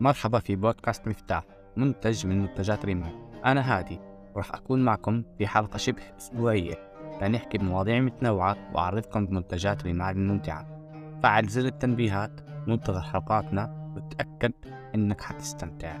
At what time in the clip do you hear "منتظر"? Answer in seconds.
12.66-13.00